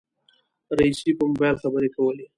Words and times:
رئيسې 0.79 1.09
په 1.17 1.23
موبایل 1.29 1.55
خبرې 1.63 1.89
کولې. 1.95 2.25